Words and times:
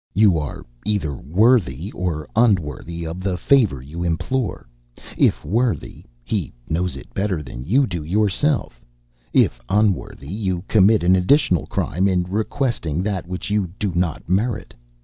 You 0.15 0.39
are 0.39 0.65
either 0.83 1.13
worthy 1.13 1.91
or 1.91 2.27
unworthy 2.35 3.05
of 3.05 3.19
the 3.19 3.37
favour 3.37 3.83
you 3.83 4.01
implore; 4.01 4.67
if 5.15 5.45
worthy, 5.45 6.05
he 6.23 6.51
knows 6.67 6.97
it 6.97 7.13
better 7.13 7.43
than 7.43 7.65
you 7.65 7.85
do 7.85 8.03
yourself; 8.03 8.83
if 9.31 9.61
unworthy, 9.69 10.33
you 10.33 10.63
commit 10.67 11.03
an 11.03 11.15
additional 11.15 11.67
crime 11.67 12.07
in 12.07 12.23
requesting 12.23 13.03
that 13.03 13.27
which 13.27 13.51
you 13.51 13.67
do 13.77 13.93
not 13.93 14.27
merit. 14.27 14.73